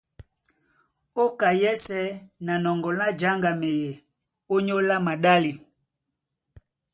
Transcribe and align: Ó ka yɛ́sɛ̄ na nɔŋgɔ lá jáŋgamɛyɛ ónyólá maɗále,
Ó 1.21 1.23
ka 1.39 1.49
yɛ́sɛ̄ 1.61 2.05
na 2.45 2.53
nɔŋgɔ 2.63 2.89
lá 2.99 3.07
jáŋgamɛyɛ 3.19 3.91
ónyólá 4.53 4.95
maɗále, 5.05 5.51